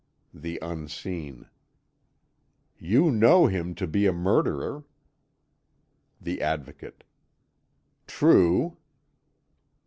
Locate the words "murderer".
4.11-4.83